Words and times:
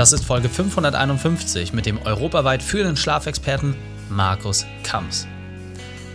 Das 0.00 0.14
ist 0.14 0.24
Folge 0.24 0.48
551 0.48 1.74
mit 1.74 1.84
dem 1.84 2.00
europaweit 2.00 2.62
führenden 2.62 2.96
Schlafexperten 2.96 3.76
Markus 4.08 4.64
Kams. 4.82 5.26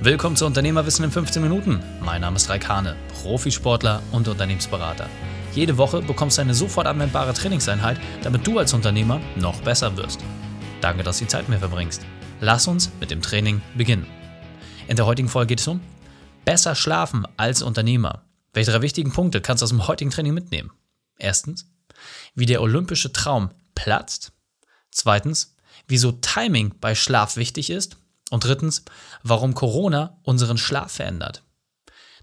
Willkommen 0.02 0.36
zu 0.36 0.48
Unternehmerwissen 0.48 1.06
in 1.06 1.12
15 1.12 1.40
Minuten. 1.40 1.84
Mein 2.02 2.22
Name 2.22 2.38
ist 2.38 2.50
Raikane, 2.50 2.96
Profisportler 3.22 4.02
und 4.12 4.28
Unternehmensberater. 4.28 5.08
Jede 5.54 5.78
Woche 5.78 6.02
bekommst 6.02 6.40
du 6.40 6.42
eine 6.42 6.56
sofort 6.56 6.88
anwendbare 6.88 7.36
Trainingseinheit, 7.36 8.00
damit 8.24 8.48
du 8.48 8.58
als 8.58 8.74
Unternehmer 8.74 9.22
noch 9.36 9.62
besser 9.62 9.96
wirst. 9.98 10.20
Danke, 10.82 11.04
dass 11.04 11.20
du 11.20 11.26
die 11.26 11.30
Zeit 11.30 11.48
mit 11.48 11.60
mir 11.60 11.68
verbringst. 11.68 12.04
Lass 12.40 12.68
uns 12.68 12.90
mit 13.00 13.12
dem 13.12 13.22
Training 13.22 13.62
beginnen. 13.78 14.08
In 14.88 14.96
der 14.96 15.06
heutigen 15.06 15.30
Folge 15.30 15.50
geht 15.50 15.60
es 15.60 15.68
um 15.68 15.80
besser 16.44 16.74
schlafen 16.74 17.28
als 17.38 17.62
Unternehmer. 17.62 18.24
Welche 18.52 18.72
drei 18.72 18.82
wichtigen 18.82 19.14
Punkte 19.14 19.42
kannst 19.42 19.62
du 19.62 19.66
aus 19.66 19.70
dem 19.70 19.88
heutigen 19.88 20.10
Training 20.10 20.34
mitnehmen? 20.34 20.72
Erstens, 21.20 21.70
wie 22.34 22.48
der 22.48 22.64
olympische 22.64 23.14
Traum 23.14 23.52
platzt. 23.76 24.32
Zweitens, 24.92 25.56
wieso 25.88 26.14
Timing 26.14 26.74
bei 26.80 26.96
Schlaf 26.96 27.36
wichtig 27.38 27.70
ist. 27.70 27.98
Und 28.32 28.44
drittens, 28.44 28.84
warum 29.22 29.54
Corona 29.54 30.20
unseren 30.24 30.58
Schlaf 30.58 30.94
verändert. 30.94 31.44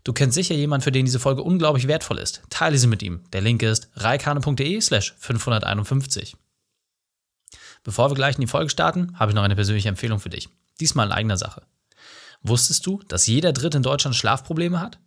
Du 0.04 0.12
kennst 0.12 0.34
sicher 0.34 0.56
jemanden, 0.56 0.82
für 0.82 0.90
den 0.90 1.04
diese 1.04 1.20
Folge 1.20 1.42
unglaublich 1.42 1.86
wertvoll 1.86 2.18
ist. 2.18 2.42
Teile 2.50 2.76
sie 2.76 2.88
mit 2.88 3.02
ihm. 3.04 3.22
Der 3.32 3.40
Link 3.40 3.62
ist 3.62 3.88
reikane.de 3.94 4.80
slash 4.80 5.14
551. 5.18 6.36
Bevor 7.84 8.10
wir 8.10 8.14
gleich 8.14 8.34
in 8.34 8.40
die 8.40 8.48
Folge 8.48 8.70
starten, 8.70 9.16
habe 9.18 9.30
ich 9.30 9.36
noch 9.36 9.44
eine 9.44 9.54
persönliche 9.54 9.88
Empfehlung 9.88 10.18
für 10.18 10.30
dich. 10.30 10.48
Diesmal 10.80 11.06
in 11.06 11.12
eigener 11.12 11.36
Sache. 11.36 11.62
Wusstest 12.42 12.84
du, 12.86 13.00
dass 13.06 13.28
jeder 13.28 13.52
Dritte 13.52 13.76
in 13.76 13.82
Deutschland 13.84 14.16
Schlafprobleme 14.16 14.80
hat? 14.80 14.98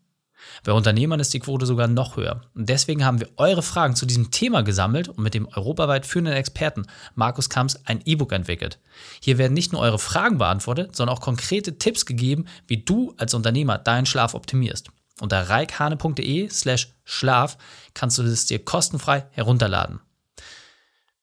Bei 0.64 0.72
Unternehmern 0.72 1.20
ist 1.20 1.34
die 1.34 1.40
Quote 1.40 1.66
sogar 1.66 1.88
noch 1.88 2.18
höher. 2.18 2.42
Und 2.56 2.70
deswegen 2.70 3.06
haben 3.06 3.20
wir 3.20 3.30
eure 3.38 3.62
Fragen 3.62 3.96
zu 3.96 4.06
diesem 4.06 4.32
Thema 4.32 4.62
gesammelt 4.62 5.10
und 5.10 5.20
mit 5.20 5.34
dem 5.34 5.48
europaweit 5.48 6.06
führenden 6.06 6.34
Experten 6.34 6.86
Markus 7.14 7.50
Kamps 7.50 7.80
ein 7.86 8.02
E-Book 8.06 8.32
entwickelt. 8.32 8.80
Hier 9.22 9.38
werden 9.38 9.54
nicht 9.54 9.74
nur 9.74 9.82
eure 9.82 10.00
Fragen 10.00 10.38
beantwortet, 10.38 10.96
sondern 10.96 11.16
auch 11.16 11.22
konkrete 11.22 11.78
Tipps 11.78 12.06
gegeben, 12.06 12.46
wie 12.68 12.78
du 12.78 13.14
als 13.18 13.34
Unternehmer 13.34 13.78
deinen 13.78 14.06
Schlaf 14.06 14.34
optimierst. 14.34 14.90
Unter 15.22 15.50
reikhane.de 15.50 16.50
slash 16.50 16.94
Schlaf 17.06 17.58
kannst 17.94 18.18
du 18.18 18.24
es 18.24 18.48
dir 18.48 18.64
kostenfrei 18.64 19.26
herunterladen. 19.32 20.02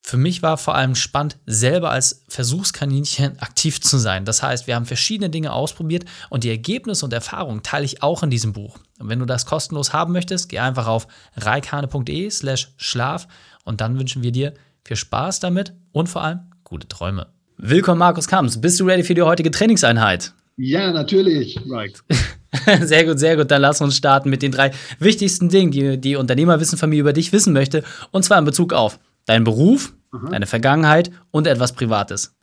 Für 0.04 0.16
mich 0.16 0.42
war 0.42 0.58
vor 0.58 0.74
allem 0.74 0.96
spannend, 0.96 1.38
selber 1.46 1.90
als 1.90 2.24
Versuchskaninchen 2.28 3.38
aktiv 3.40 3.80
zu 3.80 3.98
sein. 3.98 4.24
Das 4.24 4.42
heißt, 4.42 4.66
wir 4.66 4.74
haben 4.74 4.86
verschiedene 4.86 5.30
Dinge 5.30 5.52
ausprobiert 5.52 6.04
und 6.28 6.44
die 6.44 6.50
Ergebnisse 6.50 7.04
und 7.04 7.12
Erfahrungen 7.12 7.62
teile 7.62 7.84
ich 7.84 8.02
auch 8.02 8.22
in 8.22 8.30
diesem 8.30 8.52
Buch. 8.52 8.78
Und 9.02 9.08
wenn 9.08 9.18
du 9.18 9.26
das 9.26 9.46
kostenlos 9.46 9.92
haben 9.92 10.12
möchtest, 10.12 10.48
geh 10.48 10.60
einfach 10.60 10.86
auf 10.86 11.08
reikane.de 11.36 12.30
slash 12.30 12.72
Schlaf 12.76 13.26
und 13.64 13.80
dann 13.80 13.98
wünschen 13.98 14.22
wir 14.22 14.30
dir 14.30 14.54
viel 14.84 14.96
Spaß 14.96 15.40
damit 15.40 15.74
und 15.90 16.08
vor 16.08 16.22
allem 16.22 16.40
gute 16.62 16.86
Träume. 16.86 17.26
Willkommen, 17.56 17.98
Markus 17.98 18.28
Kamps. 18.28 18.60
Bist 18.60 18.78
du 18.78 18.84
ready 18.84 19.02
für 19.02 19.14
die 19.14 19.22
heutige 19.22 19.50
Trainingseinheit? 19.50 20.34
Ja, 20.56 20.92
natürlich, 20.92 21.58
right. 21.68 22.00
Sehr 22.82 23.06
gut, 23.06 23.18
sehr 23.18 23.36
gut. 23.36 23.50
Dann 23.50 23.62
lass 23.62 23.80
uns 23.80 23.96
starten 23.96 24.28
mit 24.28 24.42
den 24.42 24.52
drei 24.52 24.72
wichtigsten 24.98 25.48
Dingen, 25.48 25.72
die 25.72 25.98
die 25.98 26.16
Unternehmerwissenfamilie 26.16 27.00
über 27.00 27.14
dich 27.14 27.32
wissen 27.32 27.54
möchte. 27.54 27.82
Und 28.10 28.24
zwar 28.24 28.38
in 28.38 28.44
Bezug 28.44 28.74
auf 28.74 29.00
Dein 29.24 29.42
Beruf, 29.42 29.94
Aha. 30.10 30.28
deine 30.28 30.46
Vergangenheit 30.46 31.10
und 31.30 31.46
etwas 31.46 31.72
Privates. 31.72 32.36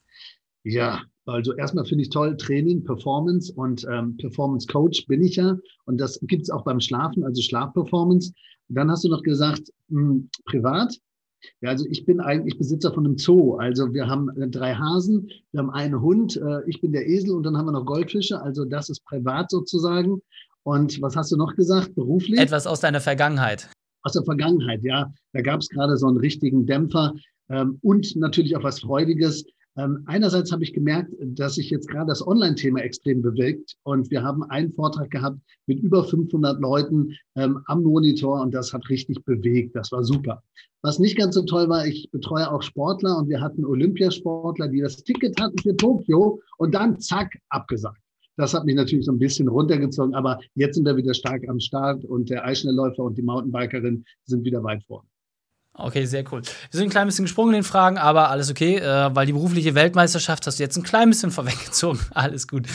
Ja, 0.63 1.03
also 1.29 1.53
erstmal 1.55 1.85
finde 1.85 2.03
ich 2.03 2.09
toll, 2.09 2.35
Training, 2.37 2.83
Performance 2.83 3.51
und 3.53 3.85
ähm, 3.89 4.17
Performance 4.17 4.67
Coach 4.67 5.05
bin 5.07 5.23
ich 5.23 5.35
ja. 5.35 5.57
Und 5.85 5.99
das 5.99 6.19
gibt 6.23 6.43
es 6.43 6.49
auch 6.49 6.63
beim 6.63 6.79
Schlafen, 6.79 7.23
also 7.23 7.41
Schlafperformance. 7.41 8.33
Dann 8.69 8.91
hast 8.91 9.03
du 9.03 9.09
noch 9.09 9.23
gesagt, 9.23 9.71
mh, 9.89 10.01
hm, 10.01 10.29
privat. 10.45 10.95
Ja, 11.61 11.69
also 11.69 11.85
ich 11.89 12.05
bin 12.05 12.19
eigentlich 12.19 12.57
Besitzer 12.57 12.93
von 12.93 13.05
einem 13.05 13.17
Zoo. 13.17 13.55
Also 13.55 13.93
wir 13.93 14.07
haben 14.07 14.29
äh, 14.41 14.47
drei 14.49 14.75
Hasen, 14.75 15.29
wir 15.51 15.61
haben 15.61 15.69
einen 15.69 16.01
Hund, 16.01 16.35
äh, 16.37 16.61
ich 16.67 16.81
bin 16.81 16.91
der 16.91 17.07
Esel 17.07 17.31
und 17.31 17.43
dann 17.43 17.57
haben 17.57 17.65
wir 17.65 17.71
noch 17.71 17.85
Goldfische. 17.85 18.41
Also 18.41 18.65
das 18.65 18.89
ist 18.89 19.03
privat 19.05 19.49
sozusagen. 19.49 20.21
Und 20.63 21.01
was 21.01 21.15
hast 21.15 21.31
du 21.31 21.37
noch 21.37 21.55
gesagt, 21.55 21.95
beruflich? 21.95 22.39
Etwas 22.39 22.67
aus 22.67 22.81
deiner 22.81 22.99
Vergangenheit 22.99 23.69
aus 24.03 24.13
der 24.13 24.23
Vergangenheit, 24.23 24.83
ja. 24.83 25.11
Da 25.33 25.41
gab 25.41 25.59
es 25.59 25.69
gerade 25.69 25.97
so 25.97 26.07
einen 26.07 26.17
richtigen 26.17 26.65
Dämpfer 26.65 27.13
ähm, 27.49 27.77
und 27.81 28.15
natürlich 28.15 28.55
auch 28.55 28.63
was 28.63 28.79
Freudiges. 28.79 29.45
Ähm, 29.79 30.03
einerseits 30.07 30.51
habe 30.51 30.63
ich 30.63 30.73
gemerkt, 30.73 31.13
dass 31.21 31.55
sich 31.55 31.69
jetzt 31.69 31.87
gerade 31.87 32.07
das 32.07 32.25
Online-Thema 32.25 32.81
extrem 32.81 33.21
bewegt 33.21 33.77
und 33.83 34.11
wir 34.11 34.23
haben 34.23 34.43
einen 34.43 34.73
Vortrag 34.73 35.09
gehabt 35.09 35.39
mit 35.67 35.79
über 35.79 36.03
500 36.03 36.59
Leuten 36.59 37.15
ähm, 37.35 37.61
am 37.65 37.83
Monitor 37.83 38.41
und 38.41 38.53
das 38.53 38.73
hat 38.73 38.89
richtig 38.89 39.23
bewegt. 39.23 39.75
Das 39.77 39.93
war 39.93 40.03
super. 40.03 40.43
Was 40.81 40.99
nicht 40.99 41.17
ganz 41.17 41.35
so 41.35 41.43
toll 41.43 41.69
war, 41.69 41.87
ich 41.87 42.09
betreue 42.11 42.51
auch 42.51 42.61
Sportler 42.61 43.17
und 43.17 43.29
wir 43.29 43.39
hatten 43.39 43.63
Olympiasportler, 43.63 44.67
die 44.67 44.81
das 44.81 44.97
Ticket 44.97 45.39
hatten 45.39 45.57
für 45.59 45.77
Tokio 45.77 46.41
und 46.57 46.75
dann 46.75 46.99
zack, 46.99 47.37
abgesagt. 47.47 48.01
Das 48.35 48.53
hat 48.53 48.65
mich 48.65 48.75
natürlich 48.75 49.05
so 49.05 49.13
ein 49.13 49.19
bisschen 49.19 49.47
runtergezogen, 49.47 50.13
aber 50.13 50.39
jetzt 50.55 50.75
sind 50.75 50.85
wir 50.85 50.97
wieder 50.97 51.13
stark 51.13 51.47
am 51.47 51.59
Start 51.61 52.03
und 52.03 52.29
der 52.29 52.43
Eisschnellläufer 52.43 53.03
und 53.03 53.17
die 53.17 53.21
Mountainbikerin 53.21 54.03
sind 54.25 54.43
wieder 54.43 54.61
weit 54.61 54.83
vorne. 54.83 55.07
Okay, 55.79 56.05
sehr 56.05 56.23
cool. 56.31 56.41
Wir 56.41 56.77
sind 56.77 56.87
ein 56.87 56.89
klein 56.89 57.07
bisschen 57.07 57.25
gesprungen 57.25 57.53
in 57.53 57.61
den 57.61 57.63
Fragen, 57.63 57.97
aber 57.97 58.29
alles 58.29 58.51
okay, 58.51 58.77
äh, 58.77 59.15
weil 59.15 59.25
die 59.25 59.33
berufliche 59.33 59.75
Weltmeisterschaft 59.75 60.45
hast 60.45 60.59
du 60.59 60.63
jetzt 60.63 60.77
ein 60.77 60.83
klein 60.83 61.09
bisschen 61.09 61.31
vorweggezogen. 61.31 61.99
Alles 62.13 62.47
gut. 62.47 62.65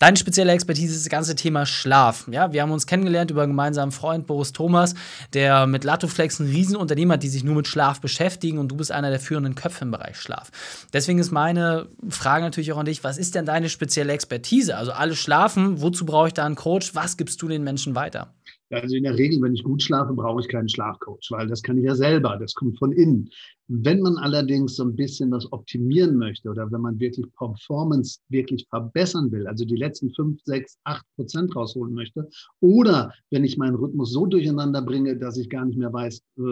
Deine 0.00 0.16
spezielle 0.16 0.52
Expertise 0.52 0.94
ist 0.94 1.04
das 1.04 1.10
ganze 1.10 1.34
Thema 1.34 1.66
Schlaf. 1.66 2.26
Ja, 2.30 2.54
wir 2.54 2.62
haben 2.62 2.70
uns 2.70 2.86
kennengelernt 2.86 3.30
über 3.30 3.42
einen 3.42 3.52
gemeinsamen 3.52 3.92
Freund 3.92 4.26
Boris 4.26 4.52
Thomas, 4.52 4.94
der 5.34 5.66
mit 5.66 5.84
Latoflex 5.84 6.40
ein 6.40 6.46
Riesenunternehmen 6.46 7.12
hat, 7.12 7.22
die 7.22 7.28
sich 7.28 7.44
nur 7.44 7.54
mit 7.54 7.68
Schlaf 7.68 8.00
beschäftigen 8.00 8.56
und 8.56 8.68
du 8.68 8.76
bist 8.76 8.92
einer 8.92 9.10
der 9.10 9.20
führenden 9.20 9.54
Köpfe 9.54 9.84
im 9.84 9.90
Bereich 9.90 10.16
Schlaf. 10.16 10.50
Deswegen 10.94 11.18
ist 11.18 11.32
meine 11.32 11.86
Frage 12.08 12.44
natürlich 12.44 12.72
auch 12.72 12.78
an 12.78 12.86
dich, 12.86 13.04
was 13.04 13.18
ist 13.18 13.34
denn 13.34 13.44
deine 13.44 13.68
spezielle 13.68 14.14
Expertise? 14.14 14.78
Also 14.78 14.92
alle 14.92 15.14
schlafen, 15.14 15.82
wozu 15.82 16.06
brauche 16.06 16.28
ich 16.28 16.34
da 16.34 16.46
einen 16.46 16.56
Coach? 16.56 16.94
Was 16.94 17.18
gibst 17.18 17.42
du 17.42 17.48
den 17.48 17.62
Menschen 17.62 17.94
weiter? 17.94 18.32
Also 18.70 18.94
in 18.94 19.02
der 19.02 19.18
Regel, 19.18 19.42
wenn 19.42 19.54
ich 19.54 19.64
gut 19.64 19.82
schlafe, 19.82 20.14
brauche 20.14 20.40
ich 20.40 20.48
keinen 20.48 20.68
Schlafcoach, 20.68 21.30
weil 21.30 21.48
das 21.48 21.62
kann 21.62 21.76
ich 21.78 21.84
ja 21.84 21.96
selber, 21.96 22.36
das 22.38 22.54
kommt 22.54 22.78
von 22.78 22.92
innen. 22.92 23.28
Wenn 23.66 24.00
man 24.00 24.16
allerdings 24.16 24.76
so 24.76 24.84
ein 24.84 24.94
bisschen 24.94 25.32
was 25.32 25.50
optimieren 25.52 26.16
möchte 26.16 26.48
oder 26.48 26.70
wenn 26.70 26.80
man 26.80 27.00
wirklich 27.00 27.26
Performance 27.36 28.20
wirklich 28.28 28.66
verbessern 28.68 29.32
will, 29.32 29.46
also 29.48 29.64
die 29.64 29.76
letzten 29.76 30.12
fünf, 30.14 30.40
sechs, 30.44 30.78
acht 30.84 31.04
Prozent 31.16 31.54
rausholen 31.56 31.94
möchte, 31.94 32.28
oder 32.60 33.12
wenn 33.30 33.44
ich 33.44 33.56
meinen 33.58 33.74
Rhythmus 33.74 34.12
so 34.12 34.26
durcheinander 34.26 34.82
bringe, 34.82 35.16
dass 35.16 35.36
ich 35.36 35.50
gar 35.50 35.64
nicht 35.64 35.78
mehr 35.78 35.92
weiß, 35.92 36.22
äh, 36.38 36.42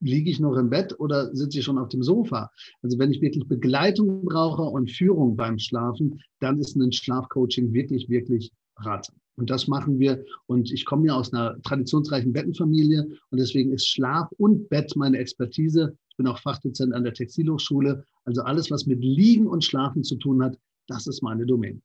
liege 0.00 0.30
ich 0.30 0.40
noch 0.40 0.56
im 0.56 0.70
Bett 0.70 0.98
oder 0.98 1.34
sitze 1.34 1.58
ich 1.58 1.64
schon 1.64 1.78
auf 1.78 1.88
dem 1.88 2.02
Sofa? 2.02 2.50
Also 2.82 2.98
wenn 2.98 3.10
ich 3.10 3.20
wirklich 3.20 3.46
Begleitung 3.46 4.24
brauche 4.24 4.62
und 4.62 4.90
Führung 4.90 5.36
beim 5.36 5.58
Schlafen, 5.58 6.20
dann 6.40 6.58
ist 6.58 6.76
ein 6.76 6.92
Schlafcoaching 6.92 7.72
wirklich, 7.72 8.08
wirklich 8.08 8.52
ratsam. 8.76 9.16
Und 9.36 9.50
das 9.50 9.66
machen 9.66 9.98
wir. 9.98 10.24
Und 10.46 10.70
ich 10.70 10.84
komme 10.84 11.08
ja 11.08 11.14
aus 11.14 11.32
einer 11.32 11.60
traditionsreichen 11.62 12.32
Bettenfamilie 12.32 13.06
und 13.30 13.40
deswegen 13.40 13.72
ist 13.72 13.88
Schlaf 13.88 14.28
und 14.38 14.68
Bett 14.68 14.94
meine 14.96 15.18
Expertise. 15.18 15.96
Ich 16.10 16.16
bin 16.16 16.26
auch 16.26 16.38
Fachdozent 16.38 16.94
an 16.94 17.04
der 17.04 17.14
Textilhochschule. 17.14 18.04
Also 18.24 18.42
alles, 18.42 18.70
was 18.70 18.86
mit 18.86 19.00
Liegen 19.02 19.46
und 19.46 19.64
Schlafen 19.64 20.04
zu 20.04 20.16
tun 20.16 20.42
hat, 20.42 20.56
das 20.86 21.06
ist 21.06 21.22
meine 21.22 21.46
Domäne. 21.46 21.80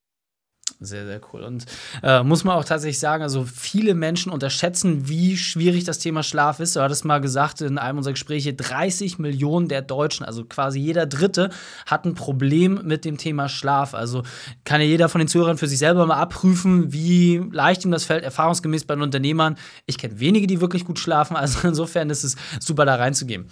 Sehr, 0.81 1.05
sehr 1.05 1.19
cool. 1.33 1.43
Und 1.43 1.65
äh, 2.03 2.23
muss 2.23 2.45
man 2.45 2.55
auch 2.55 2.63
tatsächlich 2.63 2.99
sagen, 2.99 3.21
also 3.21 3.43
viele 3.43 3.95
Menschen 3.95 4.31
unterschätzen, 4.31 5.09
wie 5.09 5.35
schwierig 5.35 5.83
das 5.83 5.99
Thema 5.99 6.23
Schlaf 6.23 6.61
ist. 6.61 6.73
Du 6.73 6.79
hattest 6.79 7.03
mal 7.03 7.19
gesagt 7.19 7.59
in 7.59 7.77
einem 7.77 7.97
unserer 7.97 8.13
Gespräche, 8.13 8.53
30 8.53 9.19
Millionen 9.19 9.67
der 9.67 9.81
Deutschen, 9.81 10.25
also 10.25 10.45
quasi 10.45 10.79
jeder 10.79 11.05
Dritte, 11.05 11.49
hat 11.85 12.05
ein 12.05 12.13
Problem 12.13 12.79
mit 12.85 13.03
dem 13.03 13.17
Thema 13.17 13.49
Schlaf. 13.49 13.93
Also 13.93 14.23
kann 14.63 14.79
ja 14.79 14.87
jeder 14.87 15.09
von 15.09 15.19
den 15.19 15.27
Zuhörern 15.27 15.57
für 15.57 15.67
sich 15.67 15.79
selber 15.79 16.05
mal 16.05 16.15
abprüfen, 16.15 16.93
wie 16.93 17.43
leicht 17.51 17.83
ihm 17.83 17.91
das 17.91 18.05
fällt, 18.05 18.23
erfahrungsgemäß 18.23 18.85
bei 18.85 18.95
den 18.95 19.01
Unternehmern. 19.01 19.57
Ich 19.85 19.97
kenne 19.97 20.17
wenige, 20.21 20.47
die 20.47 20.61
wirklich 20.61 20.85
gut 20.85 20.97
schlafen, 20.97 21.35
also 21.35 21.67
insofern 21.67 22.09
ist 22.09 22.23
es 22.23 22.37
super, 22.61 22.85
da 22.85 22.95
reinzugehen. 22.95 23.49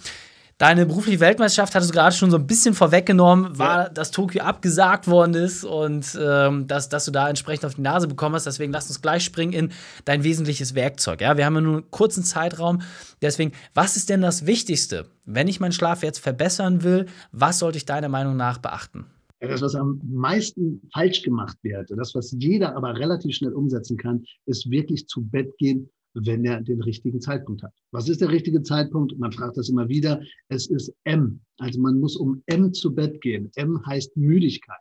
Deine 0.58 0.86
berufliche 0.86 1.20
Weltmeisterschaft 1.20 1.76
hattest 1.76 1.92
du 1.92 1.94
gerade 1.94 2.16
schon 2.16 2.32
so 2.32 2.36
ein 2.36 2.48
bisschen 2.48 2.74
vorweggenommen, 2.74 3.56
war, 3.60 3.84
ja. 3.84 3.88
dass 3.90 4.10
Tokio 4.10 4.42
abgesagt 4.42 5.06
worden 5.06 5.34
ist 5.34 5.62
und 5.62 6.18
ähm, 6.20 6.66
dass, 6.66 6.88
dass 6.88 7.04
du 7.04 7.12
da 7.12 7.28
entsprechend 7.28 7.64
auf 7.64 7.76
die 7.76 7.80
Nase 7.80 8.08
bekommen 8.08 8.34
hast. 8.34 8.44
Deswegen 8.44 8.72
lass 8.72 8.88
uns 8.88 9.00
gleich 9.00 9.22
springen 9.22 9.52
in 9.52 9.70
dein 10.04 10.24
wesentliches 10.24 10.74
Werkzeug. 10.74 11.20
Ja, 11.20 11.36
wir 11.36 11.46
haben 11.46 11.54
ja 11.54 11.60
nur 11.60 11.74
einen 11.74 11.90
kurzen 11.92 12.24
Zeitraum. 12.24 12.80
Deswegen, 13.22 13.52
was 13.72 13.96
ist 13.96 14.10
denn 14.10 14.20
das 14.20 14.46
Wichtigste, 14.46 15.06
wenn 15.26 15.46
ich 15.46 15.60
meinen 15.60 15.70
Schlaf 15.70 16.02
jetzt 16.02 16.18
verbessern 16.18 16.82
will? 16.82 17.06
Was 17.30 17.60
sollte 17.60 17.78
ich 17.78 17.86
deiner 17.86 18.08
Meinung 18.08 18.36
nach 18.36 18.58
beachten? 18.58 19.06
Ja, 19.40 19.46
das, 19.46 19.62
was 19.62 19.76
am 19.76 20.00
meisten 20.12 20.82
falsch 20.92 21.22
gemacht 21.22 21.56
wird, 21.62 21.88
das, 21.96 22.16
was 22.16 22.34
jeder 22.36 22.74
aber 22.74 22.98
relativ 22.98 23.36
schnell 23.36 23.52
umsetzen 23.52 23.96
kann, 23.96 24.24
ist 24.46 24.68
wirklich 24.68 25.06
zu 25.06 25.22
Bett 25.22 25.56
gehen 25.58 25.88
wenn 26.24 26.44
er 26.44 26.60
den 26.60 26.80
richtigen 26.82 27.20
Zeitpunkt 27.20 27.62
hat. 27.62 27.72
Was 27.90 28.08
ist 28.08 28.20
der 28.20 28.30
richtige 28.30 28.62
Zeitpunkt? 28.62 29.18
Man 29.18 29.32
fragt 29.32 29.56
das 29.56 29.68
immer 29.68 29.88
wieder. 29.88 30.22
Es 30.48 30.68
ist 30.68 30.92
M. 31.04 31.40
Also 31.58 31.80
man 31.80 31.98
muss 31.98 32.16
um 32.16 32.42
M 32.46 32.72
zu 32.72 32.94
Bett 32.94 33.20
gehen. 33.20 33.50
M 33.56 33.84
heißt 33.86 34.16
Müdigkeit. 34.16 34.78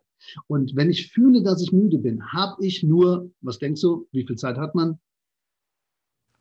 Und 0.48 0.76
wenn 0.76 0.90
ich 0.90 1.12
fühle, 1.12 1.44
dass 1.44 1.62
ich 1.62 1.72
müde 1.72 2.00
bin, 2.00 2.24
habe 2.32 2.66
ich 2.66 2.84
nur, 2.84 3.32
was 3.42 3.60
denkst 3.60 3.82
du, 3.82 4.08
wie 4.12 4.26
viel 4.26 4.36
Zeit 4.36 4.58
hat 4.58 4.76
man? 4.76 5.00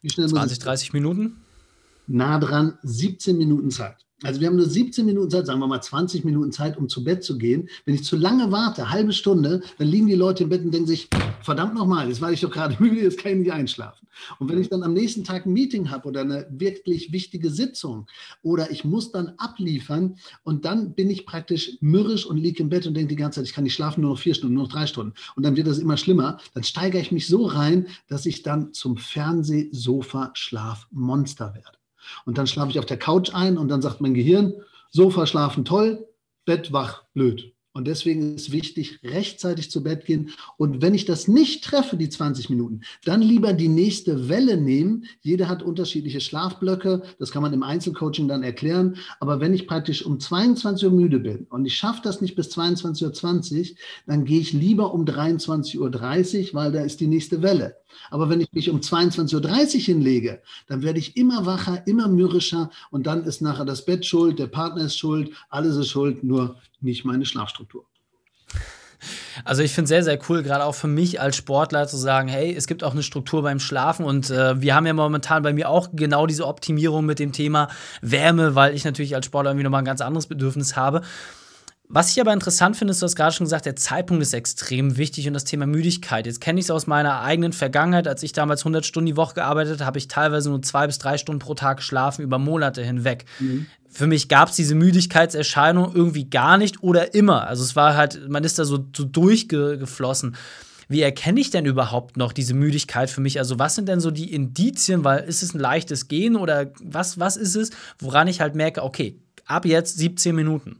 Wie 0.02 0.10
schnell 0.10 0.28
20, 0.28 0.58
30 0.58 0.92
Minuten? 0.92 1.36
Nah 2.06 2.38
dran 2.38 2.78
17 2.82 3.36
Minuten 3.36 3.70
Zeit. 3.70 4.06
Also 4.22 4.40
wir 4.40 4.48
haben 4.48 4.56
nur 4.56 4.68
17 4.68 5.04
Minuten 5.04 5.28
Zeit, 5.28 5.44
sagen 5.44 5.60
wir 5.60 5.66
mal 5.66 5.82
20 5.82 6.24
Minuten 6.24 6.50
Zeit, 6.50 6.78
um 6.78 6.88
zu 6.88 7.04
Bett 7.04 7.22
zu 7.22 7.36
gehen. 7.36 7.68
Wenn 7.84 7.94
ich 7.94 8.02
zu 8.02 8.16
lange 8.16 8.50
warte, 8.50 8.88
halbe 8.88 9.12
Stunde, 9.12 9.60
dann 9.76 9.88
liegen 9.88 10.06
die 10.06 10.14
Leute 10.14 10.44
im 10.44 10.48
Bett 10.48 10.64
und 10.64 10.72
denken 10.72 10.86
sich, 10.86 11.10
verdammt 11.42 11.74
nochmal, 11.74 12.08
jetzt 12.08 12.22
war 12.22 12.32
ich 12.32 12.40
doch 12.40 12.50
gerade 12.50 12.74
müde, 12.82 13.02
jetzt 13.02 13.18
kann 13.18 13.32
ich 13.32 13.38
nicht 13.40 13.52
einschlafen. 13.52 14.06
Und 14.38 14.50
wenn 14.50 14.58
ich 14.58 14.70
dann 14.70 14.82
am 14.82 14.94
nächsten 14.94 15.22
Tag 15.22 15.44
ein 15.44 15.52
Meeting 15.52 15.90
habe 15.90 16.08
oder 16.08 16.22
eine 16.22 16.46
wirklich 16.48 17.12
wichtige 17.12 17.50
Sitzung 17.50 18.06
oder 18.42 18.70
ich 18.70 18.86
muss 18.86 19.12
dann 19.12 19.34
abliefern 19.36 20.16
und 20.44 20.64
dann 20.64 20.94
bin 20.94 21.10
ich 21.10 21.26
praktisch 21.26 21.76
mürrisch 21.82 22.24
und 22.24 22.38
liege 22.38 22.62
im 22.62 22.70
Bett 22.70 22.86
und 22.86 22.94
denke 22.94 23.10
die 23.10 23.16
ganze 23.16 23.40
Zeit, 23.40 23.48
ich 23.48 23.52
kann 23.52 23.64
nicht 23.64 23.74
schlafen, 23.74 24.00
nur 24.00 24.12
noch 24.12 24.18
vier 24.18 24.32
Stunden, 24.32 24.54
nur 24.54 24.62
noch 24.62 24.72
drei 24.72 24.86
Stunden. 24.86 25.12
Und 25.34 25.44
dann 25.44 25.56
wird 25.56 25.66
das 25.66 25.78
immer 25.78 25.98
schlimmer. 25.98 26.38
Dann 26.54 26.64
steigere 26.64 27.02
ich 27.02 27.12
mich 27.12 27.26
so 27.26 27.44
rein, 27.44 27.88
dass 28.08 28.24
ich 28.24 28.42
dann 28.42 28.72
zum 28.72 28.96
Fernsehsofa-Schlafmonster 28.96 31.54
werde. 31.54 31.76
Und 32.24 32.38
dann 32.38 32.46
schlafe 32.46 32.70
ich 32.70 32.78
auf 32.78 32.86
der 32.86 32.98
Couch 32.98 33.34
ein 33.34 33.58
und 33.58 33.68
dann 33.68 33.82
sagt 33.82 34.00
mein 34.00 34.14
Gehirn, 34.14 34.54
Sofa 34.90 35.26
schlafen 35.26 35.64
toll, 35.64 36.06
Bett 36.44 36.72
wach 36.72 37.04
blöd. 37.12 37.52
Und 37.76 37.86
deswegen 37.86 38.36
ist 38.36 38.52
wichtig, 38.52 39.00
rechtzeitig 39.04 39.70
zu 39.70 39.82
Bett 39.82 40.06
gehen. 40.06 40.30
Und 40.56 40.80
wenn 40.80 40.94
ich 40.94 41.04
das 41.04 41.28
nicht 41.28 41.62
treffe, 41.62 41.98
die 41.98 42.08
20 42.08 42.48
Minuten, 42.48 42.80
dann 43.04 43.20
lieber 43.20 43.52
die 43.52 43.68
nächste 43.68 44.30
Welle 44.30 44.56
nehmen. 44.56 45.04
Jeder 45.20 45.46
hat 45.46 45.62
unterschiedliche 45.62 46.22
Schlafblöcke. 46.22 47.02
Das 47.18 47.32
kann 47.32 47.42
man 47.42 47.52
im 47.52 47.62
Einzelcoaching 47.62 48.28
dann 48.28 48.42
erklären. 48.42 48.96
Aber 49.20 49.40
wenn 49.40 49.52
ich 49.52 49.66
praktisch 49.66 50.06
um 50.06 50.18
22 50.18 50.88
Uhr 50.88 50.94
müde 50.94 51.18
bin 51.18 51.46
und 51.50 51.66
ich 51.66 51.76
schaffe 51.76 52.00
das 52.02 52.22
nicht 52.22 52.34
bis 52.34 52.48
22.20 52.56 53.58
Uhr, 53.58 53.76
dann 54.06 54.24
gehe 54.24 54.40
ich 54.40 54.54
lieber 54.54 54.94
um 54.94 55.04
23.30 55.04 55.76
Uhr, 56.48 56.54
weil 56.54 56.72
da 56.72 56.80
ist 56.80 57.00
die 57.00 57.08
nächste 57.08 57.42
Welle. 57.42 57.76
Aber 58.10 58.28
wenn 58.28 58.40
ich 58.40 58.52
mich 58.52 58.70
um 58.70 58.80
22.30 58.80 59.34
Uhr 59.76 59.80
hinlege, 59.80 60.42
dann 60.66 60.82
werde 60.82 60.98
ich 60.98 61.16
immer 61.16 61.46
wacher, 61.46 61.86
immer 61.86 62.08
mürrischer 62.08 62.70
und 62.90 63.06
dann 63.06 63.24
ist 63.24 63.40
nachher 63.42 63.64
das 63.64 63.84
Bett 63.84 64.04
schuld, 64.04 64.38
der 64.38 64.46
Partner 64.46 64.84
ist 64.84 64.98
schuld, 64.98 65.30
alles 65.48 65.76
ist 65.76 65.88
schuld, 65.88 66.24
nur 66.24 66.56
nicht 66.80 67.04
meine 67.04 67.26
Schlafstruktur. 67.26 67.84
Also 69.44 69.62
ich 69.62 69.72
finde 69.72 69.84
es 69.84 69.88
sehr, 69.90 70.02
sehr 70.02 70.18
cool, 70.28 70.42
gerade 70.42 70.64
auch 70.64 70.74
für 70.74 70.86
mich 70.86 71.20
als 71.20 71.36
Sportler 71.36 71.86
zu 71.86 71.96
sagen, 71.96 72.28
hey, 72.28 72.54
es 72.54 72.66
gibt 72.66 72.82
auch 72.82 72.92
eine 72.92 73.02
Struktur 73.02 73.42
beim 73.42 73.60
Schlafen 73.60 74.04
und 74.04 74.30
äh, 74.30 74.60
wir 74.60 74.74
haben 74.74 74.86
ja 74.86 74.94
momentan 74.94 75.42
bei 75.42 75.52
mir 75.52 75.68
auch 75.68 75.90
genau 75.92 76.26
diese 76.26 76.46
Optimierung 76.46 77.04
mit 77.04 77.18
dem 77.18 77.32
Thema 77.32 77.68
Wärme, 78.00 78.54
weil 78.54 78.74
ich 78.74 78.84
natürlich 78.84 79.14
als 79.14 79.26
Sportler 79.26 79.50
irgendwie 79.50 79.64
nochmal 79.64 79.82
ein 79.82 79.86
ganz 79.86 80.00
anderes 80.00 80.26
Bedürfnis 80.26 80.76
habe. 80.76 81.02
Was 81.88 82.10
ich 82.10 82.20
aber 82.20 82.32
interessant 82.32 82.76
finde, 82.76 82.90
ist, 82.90 83.00
du 83.00 83.04
hast 83.04 83.14
gerade 83.14 83.32
schon 83.32 83.44
gesagt, 83.44 83.64
der 83.64 83.76
Zeitpunkt 83.76 84.20
ist 84.20 84.34
extrem 84.34 84.96
wichtig 84.96 85.28
und 85.28 85.34
das 85.34 85.44
Thema 85.44 85.66
Müdigkeit. 85.66 86.26
Jetzt 86.26 86.40
kenne 86.40 86.58
ich 86.58 86.66
es 86.66 86.70
aus 86.70 86.88
meiner 86.88 87.20
eigenen 87.20 87.52
Vergangenheit. 87.52 88.08
Als 88.08 88.24
ich 88.24 88.32
damals 88.32 88.62
100 88.62 88.84
Stunden 88.84 89.06
die 89.06 89.16
Woche 89.16 89.34
gearbeitet 89.34 89.74
habe, 89.74 89.86
habe 89.86 89.98
ich 89.98 90.08
teilweise 90.08 90.50
nur 90.50 90.62
zwei 90.62 90.88
bis 90.88 90.98
drei 90.98 91.16
Stunden 91.16 91.38
pro 91.38 91.54
Tag 91.54 91.76
geschlafen 91.78 92.22
über 92.22 92.38
Monate 92.38 92.82
hinweg. 92.82 93.24
Mhm. 93.38 93.66
Für 93.88 94.08
mich 94.08 94.28
gab 94.28 94.48
es 94.48 94.56
diese 94.56 94.74
Müdigkeitserscheinung 94.74 95.94
irgendwie 95.94 96.28
gar 96.28 96.58
nicht 96.58 96.82
oder 96.82 97.14
immer. 97.14 97.46
Also 97.46 97.62
es 97.62 97.76
war 97.76 97.96
halt, 97.96 98.28
man 98.28 98.42
ist 98.42 98.58
da 98.58 98.64
so, 98.64 98.84
so 98.94 99.04
durchgeflossen. 99.04 100.36
Wie 100.88 101.02
erkenne 101.02 101.40
ich 101.40 101.50
denn 101.50 101.66
überhaupt 101.66 102.16
noch 102.16 102.32
diese 102.32 102.54
Müdigkeit 102.54 103.10
für 103.10 103.20
mich? 103.20 103.38
Also, 103.38 103.58
was 103.58 103.74
sind 103.74 103.88
denn 103.88 104.00
so 104.00 104.12
die 104.12 104.32
Indizien? 104.32 105.02
Weil 105.02 105.24
ist 105.24 105.42
es 105.42 105.52
ein 105.52 105.58
leichtes 105.58 106.06
Gehen 106.06 106.36
oder 106.36 106.70
was, 106.80 107.18
was 107.18 107.36
ist 107.36 107.56
es, 107.56 107.70
woran 107.98 108.28
ich 108.28 108.40
halt 108.40 108.54
merke, 108.54 108.84
okay, 108.84 109.18
ab 109.46 109.64
jetzt 109.64 109.98
17 109.98 110.34
Minuten? 110.34 110.76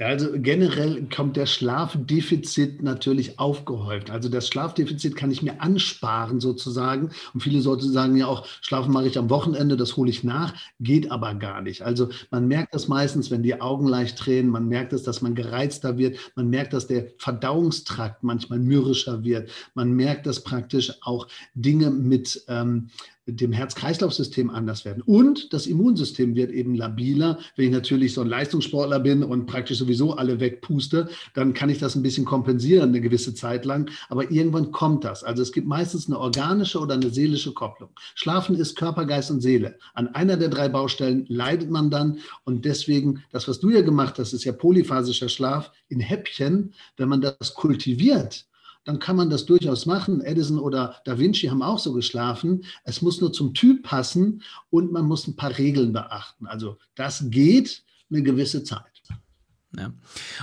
Ja, 0.00 0.06
also 0.06 0.28
generell 0.32 1.06
kommt 1.14 1.36
der 1.36 1.44
Schlafdefizit 1.44 2.82
natürlich 2.82 3.38
aufgehäuft. 3.38 4.10
Also 4.10 4.30
das 4.30 4.48
Schlafdefizit 4.48 5.14
kann 5.14 5.30
ich 5.30 5.42
mir 5.42 5.60
ansparen 5.60 6.40
sozusagen. 6.40 7.10
Und 7.34 7.42
viele 7.42 7.60
Leute 7.60 7.84
sagen 7.86 8.16
ja 8.16 8.26
auch, 8.26 8.46
schlafen 8.62 8.94
mache 8.94 9.08
ich 9.08 9.18
am 9.18 9.28
Wochenende, 9.28 9.76
das 9.76 9.98
hole 9.98 10.08
ich 10.08 10.24
nach. 10.24 10.54
Geht 10.80 11.10
aber 11.10 11.34
gar 11.34 11.60
nicht. 11.60 11.82
Also 11.82 12.08
man 12.30 12.48
merkt 12.48 12.74
das 12.74 12.88
meistens, 12.88 13.30
wenn 13.30 13.42
die 13.42 13.60
Augen 13.60 13.86
leicht 13.86 14.16
tränen. 14.16 14.50
Man 14.50 14.68
merkt 14.68 14.94
es, 14.94 15.02
dass 15.02 15.20
man 15.20 15.34
gereizter 15.34 15.98
wird. 15.98 16.16
Man 16.34 16.48
merkt, 16.48 16.72
dass 16.72 16.86
der 16.86 17.08
Verdauungstrakt 17.18 18.22
manchmal 18.22 18.58
mürrischer 18.58 19.22
wird. 19.22 19.50
Man 19.74 19.92
merkt, 19.92 20.24
dass 20.24 20.42
praktisch 20.42 20.94
auch 21.02 21.28
Dinge 21.52 21.90
mit 21.90 22.42
ähm, 22.48 22.88
dem 23.26 23.52
Herz-Kreislauf-System 23.52 24.50
anders 24.50 24.84
werden. 24.84 25.02
Und 25.02 25.52
das 25.52 25.66
Immunsystem 25.66 26.34
wird 26.34 26.50
eben 26.50 26.74
labiler. 26.74 27.38
Wenn 27.56 27.66
ich 27.66 27.70
natürlich 27.70 28.14
so 28.14 28.22
ein 28.22 28.28
Leistungssportler 28.28 29.00
bin 29.00 29.22
und 29.22 29.46
praktisch 29.46 29.78
sowieso 29.78 30.14
alle 30.14 30.40
wegpuste, 30.40 31.08
dann 31.34 31.54
kann 31.54 31.70
ich 31.70 31.78
das 31.78 31.94
ein 31.94 32.02
bisschen 32.02 32.24
kompensieren 32.24 32.90
eine 32.90 33.00
gewisse 33.00 33.34
Zeit 33.34 33.64
lang. 33.64 33.90
Aber 34.08 34.30
irgendwann 34.30 34.72
kommt 34.72 35.04
das. 35.04 35.22
Also 35.22 35.42
es 35.42 35.52
gibt 35.52 35.66
meistens 35.66 36.06
eine 36.06 36.18
organische 36.18 36.78
oder 36.80 36.94
eine 36.94 37.10
seelische 37.10 37.52
Kopplung. 37.52 37.90
Schlafen 38.14 38.56
ist 38.56 38.76
Körper, 38.76 39.04
Geist 39.04 39.30
und 39.30 39.40
Seele. 39.40 39.78
An 39.94 40.08
einer 40.08 40.36
der 40.36 40.48
drei 40.48 40.68
Baustellen 40.68 41.24
leidet 41.28 41.70
man 41.70 41.90
dann. 41.90 42.18
Und 42.44 42.64
deswegen, 42.64 43.22
das, 43.30 43.48
was 43.48 43.60
du 43.60 43.70
ja 43.70 43.82
gemacht 43.82 44.18
hast, 44.18 44.32
ist 44.32 44.44
ja 44.44 44.52
polyphasischer 44.52 45.28
Schlaf 45.28 45.70
in 45.88 46.00
Häppchen. 46.00 46.74
Wenn 46.96 47.08
man 47.08 47.20
das 47.20 47.54
kultiviert, 47.54 48.46
dann 48.84 48.98
kann 48.98 49.16
man 49.16 49.30
das 49.30 49.46
durchaus 49.46 49.86
machen. 49.86 50.20
Edison 50.22 50.58
oder 50.58 50.96
Da 51.04 51.18
Vinci 51.18 51.48
haben 51.48 51.62
auch 51.62 51.78
so 51.78 51.92
geschlafen. 51.92 52.64
Es 52.84 53.02
muss 53.02 53.20
nur 53.20 53.32
zum 53.32 53.54
Typ 53.54 53.82
passen 53.82 54.42
und 54.70 54.92
man 54.92 55.04
muss 55.04 55.26
ein 55.26 55.36
paar 55.36 55.56
Regeln 55.58 55.92
beachten. 55.92 56.46
Also 56.46 56.78
das 56.94 57.24
geht 57.28 57.82
eine 58.10 58.22
gewisse 58.22 58.64
Zeit. 58.64 58.84
Ja. 59.78 59.92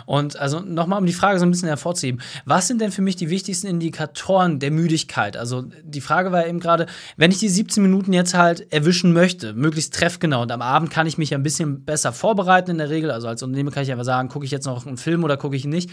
Und 0.06 0.38
also 0.38 0.62
nochmal, 0.62 1.00
um 1.00 1.06
die 1.06 1.12
Frage 1.12 1.38
so 1.38 1.46
ein 1.46 1.52
bisschen 1.52 1.68
hervorzuheben, 1.68 2.22
was 2.46 2.68
sind 2.68 2.80
denn 2.80 2.94
für 2.94 3.02
mich 3.02 3.18
die 3.18 3.30
wichtigsten 3.30 3.68
Indikatoren 3.68 4.60
der 4.60 4.72
Müdigkeit? 4.72 5.36
Also 5.36 5.66
die 5.84 6.00
Frage 6.00 6.32
war 6.32 6.48
eben 6.48 6.62
gerade, 6.62 6.86
wenn 7.18 7.32
ich 7.32 7.40
die 7.40 7.50
17 7.50 7.84
Minuten 7.84 8.14
jetzt 8.14 8.36
halt 8.36 8.72
erwischen 8.72 9.12
möchte, 9.12 9.54
möglichst 9.54 9.94
treffgenau 9.94 10.44
und 10.44 10.52
am 10.54 10.62
Abend 10.62 10.92
kann 10.92 11.08
ich 11.08 11.18
mich 11.18 11.34
ein 11.34 11.44
bisschen 11.44 11.84
besser 11.84 12.14
vorbereiten 12.14 12.72
in 12.72 12.78
der 12.78 12.90
Regel, 12.90 13.12
also 13.12 13.28
als 13.28 13.44
Unternehmer 13.44 13.72
kann 13.72 13.84
ich 13.84 13.92
einfach 13.92 14.06
sagen, 14.06 14.30
gucke 14.30 14.46
ich 14.46 14.52
jetzt 14.52 14.66
noch 14.66 14.86
einen 14.86 14.96
Film 14.96 15.26
oder 15.26 15.36
gucke 15.36 15.58
ich 15.58 15.66
nicht 15.66 15.90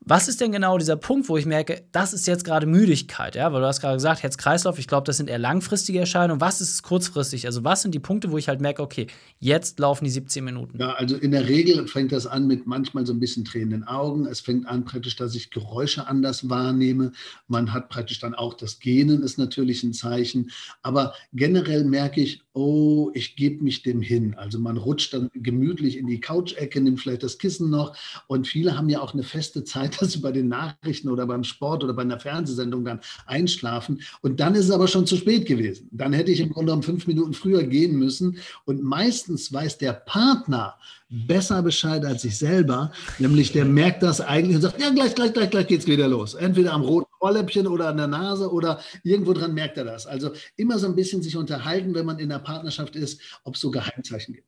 was 0.00 0.28
ist 0.28 0.40
denn 0.40 0.52
genau 0.52 0.78
dieser 0.78 0.96
Punkt, 0.96 1.28
wo 1.28 1.36
ich 1.36 1.44
merke, 1.44 1.84
das 1.92 2.12
ist 2.12 2.26
jetzt 2.26 2.44
gerade 2.44 2.66
Müdigkeit? 2.66 3.34
Ja, 3.34 3.52
weil 3.52 3.60
du 3.60 3.66
hast 3.66 3.80
gerade 3.80 3.96
gesagt, 3.96 4.22
Herz-Kreislauf, 4.22 4.78
ich 4.78 4.86
glaube, 4.86 5.04
das 5.04 5.16
sind 5.16 5.28
eher 5.28 5.38
langfristige 5.38 5.98
Erscheinungen. 5.98 6.40
Was 6.40 6.60
ist 6.60 6.82
kurzfristig? 6.82 7.46
Also, 7.46 7.64
was 7.64 7.82
sind 7.82 7.94
die 7.94 7.98
Punkte, 7.98 8.30
wo 8.30 8.38
ich 8.38 8.48
halt 8.48 8.60
merke, 8.60 8.82
okay, 8.82 9.08
jetzt 9.38 9.78
laufen 9.78 10.04
die 10.04 10.10
17 10.10 10.44
Minuten? 10.44 10.78
Ja, 10.78 10.92
also 10.92 11.16
in 11.16 11.32
der 11.32 11.48
Regel 11.48 11.86
fängt 11.88 12.12
das 12.12 12.26
an 12.26 12.46
mit 12.46 12.66
manchmal 12.66 13.06
so 13.06 13.12
ein 13.12 13.20
bisschen 13.20 13.44
tränenden 13.44 13.84
Augen. 13.84 14.26
Es 14.26 14.40
fängt 14.40 14.66
an 14.66 14.84
praktisch, 14.84 15.16
dass 15.16 15.34
ich 15.34 15.50
Geräusche 15.50 16.06
anders 16.06 16.48
wahrnehme. 16.48 17.12
Man 17.48 17.72
hat 17.72 17.88
praktisch 17.88 18.20
dann 18.20 18.34
auch 18.34 18.54
das 18.54 18.78
Gähnen, 18.78 19.22
ist 19.22 19.36
natürlich 19.36 19.82
ein 19.82 19.92
Zeichen. 19.92 20.50
Aber 20.82 21.12
generell 21.32 21.84
merke 21.84 22.20
ich, 22.20 22.42
oh, 22.58 23.10
ich 23.14 23.36
gebe 23.36 23.62
mich 23.62 23.82
dem 23.82 24.02
hin. 24.02 24.34
Also 24.36 24.58
man 24.58 24.76
rutscht 24.76 25.14
dann 25.14 25.30
gemütlich 25.32 25.96
in 25.96 26.06
die 26.08 26.20
Couch-Ecke, 26.20 26.80
nimmt 26.80 27.00
vielleicht 27.00 27.22
das 27.22 27.38
Kissen 27.38 27.70
noch. 27.70 27.96
Und 28.26 28.48
viele 28.48 28.76
haben 28.76 28.88
ja 28.88 29.00
auch 29.00 29.14
eine 29.14 29.22
feste 29.22 29.62
Zeit, 29.64 29.96
dass 30.02 30.12
sie 30.12 30.18
bei 30.18 30.32
den 30.32 30.48
Nachrichten 30.48 31.08
oder 31.08 31.26
beim 31.26 31.44
Sport 31.44 31.84
oder 31.84 31.94
bei 31.94 32.02
einer 32.02 32.18
Fernsehsendung 32.18 32.84
dann 32.84 33.00
einschlafen. 33.26 34.02
Und 34.22 34.40
dann 34.40 34.54
ist 34.54 34.64
es 34.66 34.70
aber 34.70 34.88
schon 34.88 35.06
zu 35.06 35.16
spät 35.16 35.46
gewesen. 35.46 35.88
Dann 35.92 36.12
hätte 36.12 36.32
ich 36.32 36.40
im 36.40 36.50
Grunde 36.50 36.72
um 36.72 36.82
fünf 36.82 37.06
Minuten 37.06 37.32
früher 37.32 37.62
gehen 37.62 37.96
müssen. 37.96 38.38
Und 38.64 38.82
meistens 38.82 39.52
weiß 39.52 39.78
der 39.78 39.92
Partner 39.92 40.74
besser 41.08 41.62
Bescheid 41.62 42.04
als 42.04 42.24
ich 42.24 42.36
selber. 42.36 42.92
Nämlich 43.18 43.52
der 43.52 43.64
merkt 43.64 44.02
das 44.02 44.20
eigentlich 44.20 44.56
und 44.56 44.62
sagt, 44.62 44.80
ja, 44.80 44.90
gleich, 44.90 45.14
gleich, 45.14 45.32
gleich, 45.32 45.50
gleich 45.50 45.66
geht's 45.66 45.86
wieder 45.86 46.08
los. 46.08 46.34
Entweder 46.34 46.72
am 46.72 46.82
roten 46.82 47.07
Ohrläppchen 47.20 47.66
oder 47.66 47.88
an 47.88 47.96
der 47.96 48.06
Nase 48.06 48.50
oder 48.52 48.80
irgendwo 49.02 49.32
dran 49.32 49.54
merkt 49.54 49.76
er 49.76 49.84
das. 49.84 50.06
Also 50.06 50.32
immer 50.56 50.78
so 50.78 50.86
ein 50.86 50.96
bisschen 50.96 51.22
sich 51.22 51.36
unterhalten, 51.36 51.94
wenn 51.94 52.06
man 52.06 52.18
in 52.18 52.28
der 52.28 52.38
Partnerschaft 52.38 52.96
ist, 52.96 53.20
ob 53.44 53.54
es 53.54 53.60
so 53.60 53.70
Geheimzeichen 53.70 54.34
gibt. 54.34 54.47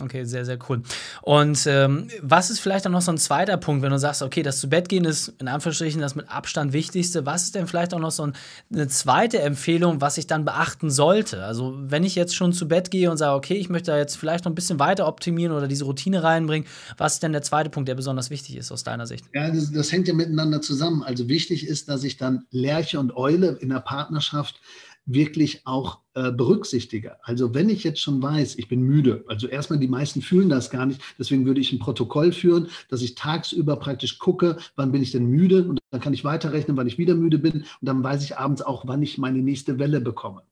Okay, 0.00 0.24
sehr, 0.24 0.44
sehr 0.44 0.58
cool. 0.68 0.82
Und 1.20 1.66
ähm, 1.66 2.08
was 2.22 2.50
ist 2.50 2.60
vielleicht 2.60 2.86
auch 2.86 2.90
noch 2.90 3.02
so 3.02 3.12
ein 3.12 3.18
zweiter 3.18 3.56
Punkt, 3.56 3.82
wenn 3.82 3.90
du 3.90 3.98
sagst, 3.98 4.22
okay, 4.22 4.42
das 4.42 4.60
zu 4.60 4.68
Bett 4.68 4.88
gehen 4.88 5.04
ist 5.04 5.32
in 5.38 5.48
Anführungsstrichen 5.48 6.00
das 6.00 6.14
mit 6.14 6.30
Abstand 6.30 6.72
wichtigste. 6.72 7.26
Was 7.26 7.44
ist 7.44 7.54
denn 7.54 7.66
vielleicht 7.66 7.94
auch 7.94 7.98
noch 7.98 8.10
so 8.10 8.24
ein, 8.24 8.34
eine 8.72 8.88
zweite 8.88 9.40
Empfehlung, 9.40 10.00
was 10.00 10.18
ich 10.18 10.26
dann 10.26 10.44
beachten 10.44 10.90
sollte? 10.90 11.44
Also, 11.44 11.74
wenn 11.78 12.04
ich 12.04 12.14
jetzt 12.14 12.34
schon 12.34 12.52
zu 12.52 12.68
Bett 12.68 12.90
gehe 12.90 13.10
und 13.10 13.16
sage, 13.16 13.36
okay, 13.36 13.54
ich 13.54 13.68
möchte 13.68 13.90
da 13.90 13.98
jetzt 13.98 14.16
vielleicht 14.16 14.44
noch 14.44 14.52
ein 14.52 14.54
bisschen 14.54 14.78
weiter 14.78 15.06
optimieren 15.06 15.52
oder 15.52 15.68
diese 15.68 15.84
Routine 15.84 16.22
reinbringen, 16.22 16.66
was 16.96 17.14
ist 17.14 17.22
denn 17.22 17.32
der 17.32 17.42
zweite 17.42 17.70
Punkt, 17.70 17.88
der 17.88 17.94
besonders 17.94 18.30
wichtig 18.30 18.56
ist 18.56 18.72
aus 18.72 18.84
deiner 18.84 19.06
Sicht? 19.06 19.24
Ja, 19.34 19.50
das, 19.50 19.72
das 19.72 19.92
hängt 19.92 20.08
ja 20.08 20.14
miteinander 20.14 20.62
zusammen. 20.62 21.02
Also, 21.02 21.28
wichtig 21.28 21.66
ist, 21.66 21.88
dass 21.88 22.04
ich 22.04 22.16
dann 22.16 22.46
Lerche 22.50 22.98
und 22.98 23.16
Eule 23.16 23.58
in 23.60 23.70
der 23.70 23.80
Partnerschaft 23.80 24.60
wirklich 25.06 25.66
auch 25.66 26.00
äh, 26.14 26.30
berücksichtige. 26.30 27.16
Also 27.24 27.54
wenn 27.54 27.68
ich 27.68 27.84
jetzt 27.84 28.00
schon 28.00 28.22
weiß, 28.22 28.56
ich 28.56 28.68
bin 28.68 28.82
müde, 28.82 29.24
also 29.26 29.46
erstmal 29.46 29.78
die 29.78 29.88
meisten 29.88 30.22
fühlen 30.22 30.48
das 30.48 30.70
gar 30.70 30.86
nicht, 30.86 31.00
deswegen 31.18 31.46
würde 31.46 31.60
ich 31.60 31.72
ein 31.72 31.78
Protokoll 31.78 32.32
führen, 32.32 32.68
dass 32.88 33.02
ich 33.02 33.14
tagsüber 33.14 33.76
praktisch 33.76 34.18
gucke, 34.18 34.58
wann 34.76 34.92
bin 34.92 35.02
ich 35.02 35.10
denn 35.10 35.26
müde 35.26 35.64
und 35.64 35.80
dann 35.90 36.00
kann 36.00 36.14
ich 36.14 36.24
weiterrechnen, 36.24 36.76
wann 36.76 36.86
ich 36.86 36.98
wieder 36.98 37.14
müde 37.14 37.38
bin 37.38 37.52
und 37.52 37.66
dann 37.80 38.02
weiß 38.02 38.24
ich 38.24 38.38
abends 38.38 38.62
auch, 38.62 38.86
wann 38.86 39.02
ich 39.02 39.18
meine 39.18 39.38
nächste 39.38 39.78
Welle 39.78 40.00
bekomme. 40.00 40.42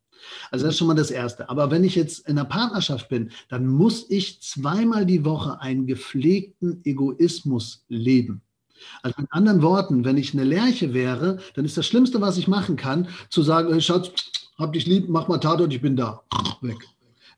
Also 0.51 0.67
das 0.67 0.75
ist 0.75 0.79
schon 0.79 0.89
mal 0.89 0.95
das 0.95 1.11
Erste. 1.11 1.49
Aber 1.49 1.71
wenn 1.71 1.85
ich 1.85 1.95
jetzt 1.95 2.29
in 2.29 2.39
einer 2.39 2.49
Partnerschaft 2.49 3.09
bin, 3.09 3.31
dann 3.49 3.67
muss 3.67 4.11
ich 4.11 4.43
zweimal 4.43 5.07
die 5.07 5.25
Woche 5.25 5.61
einen 5.61 5.87
gepflegten 5.87 6.81
Egoismus 6.85 7.85
leben. 7.89 8.43
Also 9.03 9.21
mit 9.21 9.33
anderen 9.33 9.63
Worten, 9.63 10.05
wenn 10.05 10.17
ich 10.17 10.33
eine 10.33 10.45
Lerche 10.45 10.95
wäre, 10.95 11.39
dann 11.55 11.65
ist 11.65 11.77
das 11.77 11.87
Schlimmste, 11.87 12.21
was 12.21 12.37
ich 12.37 12.49
machen 12.49 12.77
kann, 12.77 13.09
zu 13.29 13.43
sagen, 13.43 13.81
Schatz, 13.81 14.11
hab 14.59 14.73
dich 14.73 14.87
lieb, 14.87 15.09
mach 15.09 15.29
mal 15.29 15.39
Tatort, 15.39 15.73
ich 15.73 15.81
bin 15.81 15.97
da. 15.97 16.23
Weg. 16.61 16.79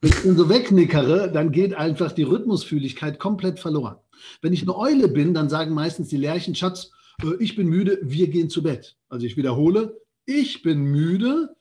Wenn 0.00 0.10
ich 0.10 0.36
so 0.36 0.48
wegnickere, 0.48 1.30
dann 1.30 1.52
geht 1.52 1.74
einfach 1.74 2.10
die 2.12 2.24
Rhythmusfühligkeit 2.24 3.20
komplett 3.20 3.60
verloren. 3.60 3.96
Wenn 4.40 4.52
ich 4.52 4.62
eine 4.62 4.76
Eule 4.76 5.08
bin, 5.08 5.32
dann 5.34 5.48
sagen 5.48 5.74
meistens 5.74 6.08
die 6.08 6.16
Lerchen, 6.16 6.54
Schatz, 6.54 6.90
äh, 7.22 7.34
ich 7.38 7.54
bin 7.54 7.68
müde, 7.68 7.98
wir 8.02 8.28
gehen 8.28 8.50
zu 8.50 8.62
Bett. 8.62 8.96
Also 9.08 9.26
ich 9.26 9.36
wiederhole, 9.36 10.00
ich 10.26 10.62
bin 10.62 10.82
müde, 10.82 11.54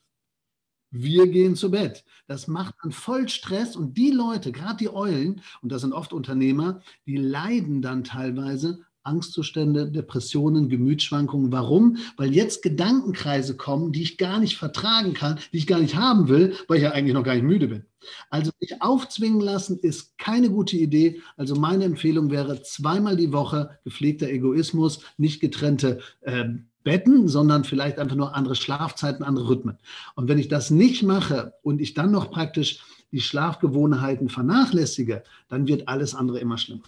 wir 0.91 1.27
gehen 1.27 1.55
zu 1.55 1.71
Bett. 1.71 2.03
Das 2.27 2.47
macht 2.47 2.75
dann 2.83 2.91
voll 2.91 3.29
Stress 3.29 3.75
und 3.75 3.97
die 3.97 4.11
Leute, 4.11 4.51
gerade 4.51 4.77
die 4.77 4.93
Eulen, 4.93 5.41
und 5.61 5.71
das 5.71 5.81
sind 5.81 5.93
oft 5.93 6.11
Unternehmer, 6.11 6.81
die 7.05 7.17
leiden 7.17 7.81
dann 7.81 8.03
teilweise 8.03 8.81
Angstzustände, 9.03 9.91
Depressionen, 9.91 10.70
Gemütsschwankungen. 10.70 11.51
Warum? 11.51 11.98
Weil 12.17 12.34
jetzt 12.34 12.62
Gedankenkreise 12.62 13.58
kommen, 13.58 13.91
die 13.91 14.03
ich 14.03 14.17
gar 14.17 14.39
nicht 14.39 14.58
vertragen 14.58 15.13
kann, 15.13 15.39
die 15.53 15.58
ich 15.58 15.67
gar 15.67 15.79
nicht 15.79 15.96
haben 15.96 16.27
will, 16.27 16.55
weil 16.67 16.77
ich 16.77 16.84
ja 16.84 16.91
eigentlich 16.91 17.13
noch 17.13 17.24
gar 17.24 17.34
nicht 17.34 17.43
müde 17.43 17.67
bin. 17.67 17.86
Also 18.29 18.51
sich 18.60 18.81
aufzwingen 18.81 19.41
lassen 19.41 19.77
ist 19.79 20.17
keine 20.17 20.50
gute 20.50 20.77
Idee. 20.77 21.22
Also 21.38 21.55
meine 21.55 21.86
Empfehlung 21.86 22.31
wäre 22.31 22.62
zweimal 22.63 23.15
die 23.15 23.31
Woche 23.31 23.77
gepflegter 23.84 24.27
Egoismus, 24.27 25.01
nicht 25.17 25.39
getrennte 25.39 26.00
äh, 26.22 26.46
Betten, 26.84 27.27
sondern 27.27 27.63
vielleicht 27.63 28.00
einfach 28.00 28.15
nur 28.15 28.36
andere 28.36 28.55
Schlafzeiten, 28.55 29.24
andere 29.24 29.50
Rhythmen. 29.50 29.77
Und 30.15 30.27
wenn 30.27 30.39
ich 30.39 30.48
das 30.48 30.72
nicht 30.72 31.03
mache 31.03 31.53
und 31.62 31.79
ich 31.79 31.93
dann 31.93 32.12
noch 32.12 32.31
praktisch 32.31 32.84
die 33.12 33.22
Schlafgewohnheiten 33.22 34.29
vernachlässige, 34.29 35.24
dann 35.50 35.67
wird 35.67 35.88
alles 35.88 36.15
andere 36.15 36.39
immer 36.39 36.58
schlimmer. 36.58 36.84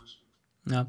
Ja, 0.69 0.87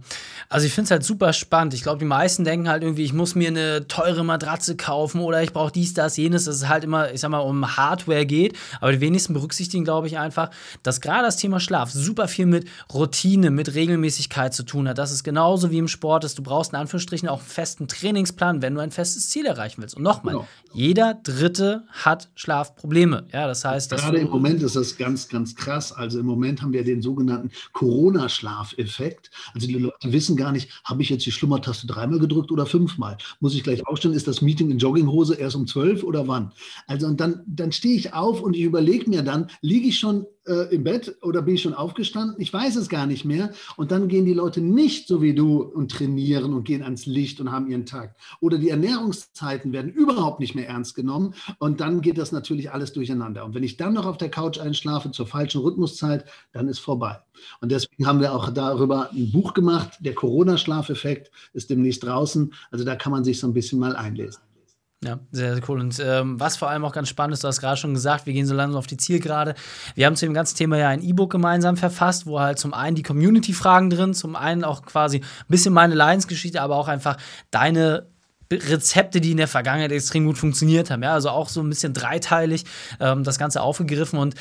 also 0.49 0.66
ich 0.66 0.73
finde 0.73 0.85
es 0.85 0.90
halt 0.93 1.02
super 1.02 1.33
spannend. 1.33 1.75
Ich 1.75 1.83
glaube, 1.83 1.99
die 1.99 2.04
meisten 2.04 2.45
denken 2.45 2.69
halt 2.69 2.85
irgendwie, 2.85 3.02
ich 3.02 3.12
muss 3.12 3.35
mir 3.35 3.49
eine 3.49 3.88
teure 3.88 4.25
Matratze 4.25 4.76
kaufen 4.76 5.21
oder 5.21 5.43
ich 5.43 5.52
brauche 5.52 5.73
dies, 5.73 5.95
das, 5.95 6.16
jenes, 6.16 6.45
dass 6.45 6.57
es 6.57 6.69
halt 6.69 6.85
immer, 6.85 7.12
ich 7.12 7.21
sag 7.21 7.31
mal, 7.31 7.40
um 7.40 7.76
Hardware 7.76 8.25
geht. 8.25 8.57
Aber 8.81 8.93
die 8.93 9.00
wenigsten 9.00 9.35
berücksichtigen, 9.35 9.83
glaube 9.83 10.07
ich, 10.07 10.16
einfach, 10.16 10.50
dass 10.85 11.00
gerade 11.00 11.25
das 11.25 11.38
Thema 11.38 11.59
Schlaf 11.59 11.90
super 11.90 12.28
viel 12.28 12.47
mit 12.47 12.69
Routine, 12.93 13.50
mit 13.50 13.75
Regelmäßigkeit 13.75 14.54
zu 14.54 14.62
tun 14.62 14.88
hat. 14.88 14.99
Das 14.99 15.11
ist 15.11 15.25
genauso 15.25 15.73
wie 15.73 15.78
im 15.78 15.88
Sport 15.88 16.23
ist. 16.23 16.38
Du 16.38 16.45
brauchst 16.45 16.73
in 16.73 16.78
Anführungsstrichen 16.78 17.28
auch 17.28 17.40
einen 17.40 17.49
festen 17.49 17.88
Trainingsplan, 17.88 18.62
wenn 18.62 18.76
du 18.76 18.81
ein 18.81 18.93
festes 18.93 19.28
Ziel 19.28 19.45
erreichen 19.45 19.83
willst. 19.83 19.97
Und 19.97 20.04
nochmal, 20.04 20.35
genau. 20.35 20.49
jeder 20.73 21.14
Dritte 21.14 21.83
hat 21.90 22.28
Schlafprobleme. 22.37 23.26
Ja, 23.33 23.49
das 23.49 23.64
heißt, 23.64 23.90
dass 23.90 24.02
gerade 24.02 24.19
im 24.19 24.31
Moment 24.31 24.62
ist 24.62 24.76
das 24.76 24.97
ganz, 24.97 25.28
ganz 25.28 25.57
krass. 25.57 25.93
Also 25.93 26.21
im 26.21 26.26
Moment 26.26 26.62
haben 26.62 26.73
wir 26.73 26.85
den 26.85 27.02
sogenannten 27.02 27.50
Corona-Schlafeffekt. 27.73 29.33
Also 29.52 29.63
also 29.68 29.78
Leute 29.78 30.12
wissen 30.12 30.37
gar 30.37 30.52
nicht, 30.52 30.71
habe 30.85 31.02
ich 31.02 31.11
jetzt 31.11 31.26
die 31.26 31.33
Schlummertaste 31.33 31.87
dreimal 31.87 32.18
gedrückt 32.18 32.50
oder 32.50 32.66
fünfmal? 32.66 33.16
Muss 33.40 33.54
ich 33.54 33.62
gleich 33.62 33.87
aufstellen, 33.87 34.14
ist 34.14 34.28
das 34.28 34.42
Meeting 34.42 34.71
in 34.71 34.78
Jogginghose 34.78 35.35
erst 35.35 35.56
um 35.56 35.66
zwölf 35.66 36.02
oder 36.02 36.28
wann? 36.28 36.52
Also 36.87 37.06
und 37.06 37.21
dann, 37.21 37.42
dann 37.47 37.73
stehe 37.73 37.97
ich 37.97 38.12
auf 38.12 38.40
und 38.40 38.54
ich 38.54 38.62
überlege 38.62 39.09
mir 39.09 39.23
dann, 39.23 39.50
liege 39.61 39.88
ich 39.88 39.99
schon 39.99 40.26
äh, 40.46 40.74
im 40.74 40.84
Bett 40.84 41.16
oder 41.22 41.42
bin 41.42 41.54
ich 41.54 41.62
schon 41.62 41.74
aufgestanden? 41.74 42.36
Ich 42.38 42.52
weiß 42.52 42.76
es 42.76 42.88
gar 42.88 43.06
nicht 43.06 43.24
mehr. 43.24 43.50
Und 43.76 43.90
dann 43.90 44.08
gehen 44.08 44.24
die 44.24 44.34
Leute 44.34 44.60
nicht 44.60 45.08
so 45.08 45.22
wie 45.22 45.34
du 45.34 45.62
und 45.62 45.90
trainieren 45.90 46.52
und 46.52 46.64
gehen 46.64 46.82
ans 46.82 47.06
Licht 47.06 47.40
und 47.40 47.50
haben 47.50 47.68
ihren 47.68 47.86
Tag. 47.86 48.16
Oder 48.40 48.58
die 48.58 48.70
Ernährungszeiten 48.70 49.72
werden 49.72 49.92
überhaupt 49.92 50.40
nicht 50.40 50.54
mehr 50.54 50.68
ernst 50.68 50.94
genommen. 50.94 51.34
Und 51.58 51.80
dann 51.80 52.00
geht 52.00 52.18
das 52.18 52.32
natürlich 52.32 52.70
alles 52.70 52.92
durcheinander. 52.92 53.44
Und 53.44 53.54
wenn 53.54 53.62
ich 53.62 53.76
dann 53.76 53.94
noch 53.94 54.06
auf 54.06 54.18
der 54.18 54.30
Couch 54.30 54.58
einschlafe 54.58 55.10
zur 55.10 55.26
falschen 55.26 55.60
Rhythmuszeit, 55.60 56.24
dann 56.52 56.68
ist 56.68 56.78
vorbei. 56.78 57.18
Und 57.60 57.72
deswegen 57.72 58.06
haben 58.06 58.20
wir 58.20 58.34
auch 58.34 58.50
darüber 58.50 59.10
ein 59.10 59.32
Buch 59.32 59.54
gemacht. 59.54 59.98
Der 60.00 60.14
Corona-Schlafeffekt 60.14 61.30
ist 61.52 61.70
demnächst 61.70 62.04
draußen. 62.04 62.52
Also 62.70 62.84
da 62.84 62.96
kann 62.96 63.12
man 63.12 63.24
sich 63.24 63.40
so 63.40 63.46
ein 63.46 63.54
bisschen 63.54 63.78
mal 63.78 63.96
einlesen. 63.96 64.40
Ja, 65.04 65.18
sehr, 65.32 65.54
sehr 65.54 65.62
cool. 65.68 65.80
Und 65.80 66.02
ähm, 66.02 66.40
was 66.40 66.56
vor 66.56 66.70
allem 66.70 66.84
auch 66.84 66.92
ganz 66.92 67.11
spannend 67.11 67.34
ist, 67.34 67.44
du 67.44 67.49
hast 67.49 67.61
gerade 67.61 67.76
schon 67.76 67.92
gesagt, 67.92 68.25
wir 68.25 68.32
gehen 68.32 68.46
so 68.46 68.54
langsam 68.54 68.78
auf 68.78 68.87
die 68.87 68.96
Zielgerade. 68.96 69.54
Wir 69.94 70.06
haben 70.06 70.16
zu 70.16 70.25
dem 70.25 70.32
ganzen 70.32 70.56
Thema 70.56 70.78
ja 70.78 70.88
ein 70.88 71.02
E-Book 71.02 71.30
gemeinsam 71.30 71.76
verfasst, 71.76 72.26
wo 72.26 72.40
halt 72.40 72.58
zum 72.58 72.73
einen 72.73 72.96
die 72.96 73.02
Community-Fragen 73.02 73.90
drin, 73.90 74.14
zum 74.14 74.34
einen 74.34 74.64
auch 74.64 74.82
quasi 74.82 75.18
ein 75.18 75.25
bisschen 75.49 75.75
meine 75.75 75.94
Leidensgeschichte, 75.94 76.62
aber 76.62 76.76
auch 76.76 76.88
einfach 76.88 77.18
deine 77.50 78.06
Rezepte, 78.50 79.20
die 79.20 79.32
in 79.32 79.37
der 79.37 79.49
Vergangenheit 79.49 79.92
extrem 79.92 80.25
gut 80.25 80.38
funktioniert 80.38 80.90
haben. 80.90 81.02
Ja, 81.02 81.12
also 81.12 81.28
auch 81.30 81.49
so 81.49 81.61
ein 81.61 81.68
bisschen 81.68 81.92
dreiteilig 81.92 82.64
ähm, 82.99 83.25
das 83.25 83.38
Ganze 83.38 83.61
aufgegriffen 83.61 84.18
und 84.18 84.34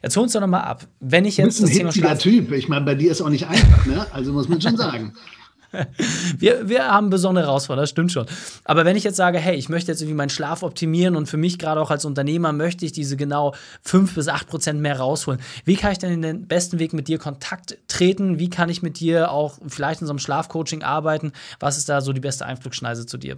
Jetzt 0.00 0.16
hol 0.16 0.22
uns 0.22 0.32
doch 0.32 0.40
nochmal 0.40 0.62
ab. 0.62 0.86
Wenn 1.00 1.24
ich 1.24 1.38
jetzt 1.38 1.58
du 1.58 1.66
bist 1.66 1.80
ein 1.80 2.02
das 2.02 2.20
Typ. 2.20 2.52
Ich 2.52 2.68
meine, 2.68 2.84
bei 2.84 2.94
dir 2.94 3.10
ist 3.10 3.20
auch 3.20 3.30
nicht 3.30 3.48
einfach, 3.48 3.84
ne? 3.84 4.06
Also 4.12 4.32
muss 4.32 4.48
man 4.48 4.60
schon 4.60 4.76
sagen. 4.76 5.14
wir, 6.38 6.68
wir 6.68 6.88
haben 6.88 7.10
besondere 7.10 7.46
Herausforderungen, 7.46 7.82
das 7.82 7.90
stimmt 7.90 8.12
schon. 8.12 8.26
Aber 8.64 8.84
wenn 8.84 8.96
ich 8.96 9.04
jetzt 9.04 9.16
sage, 9.16 9.38
hey, 9.38 9.56
ich 9.56 9.68
möchte 9.68 9.90
jetzt 9.90 10.00
irgendwie 10.00 10.16
meinen 10.16 10.30
Schlaf 10.30 10.62
optimieren 10.62 11.16
und 11.16 11.26
für 11.26 11.36
mich 11.36 11.58
gerade 11.58 11.80
auch 11.80 11.90
als 11.90 12.04
Unternehmer 12.04 12.52
möchte 12.52 12.84
ich 12.84 12.92
diese 12.92 13.16
genau 13.16 13.54
5 13.82 14.14
bis 14.14 14.28
8 14.28 14.48
Prozent 14.48 14.80
mehr 14.80 14.98
rausholen, 14.98 15.40
wie 15.64 15.76
kann 15.76 15.92
ich 15.92 15.98
denn 15.98 16.12
in 16.12 16.22
den 16.22 16.46
besten 16.46 16.78
Weg 16.78 16.92
mit 16.92 17.08
dir 17.08 17.18
Kontakt 17.18 17.76
treten? 17.88 18.38
Wie 18.38 18.50
kann 18.50 18.68
ich 18.68 18.82
mit 18.82 19.00
dir 19.00 19.30
auch 19.30 19.58
vielleicht 19.66 20.00
in 20.00 20.06
so 20.06 20.12
einem 20.12 20.18
Schlafcoaching 20.18 20.82
arbeiten? 20.82 21.32
Was 21.60 21.76
ist 21.76 21.88
da 21.88 22.00
so 22.00 22.12
die 22.12 22.20
beste 22.20 22.46
Einflugschneise 22.46 23.06
zu 23.06 23.18
dir? 23.18 23.36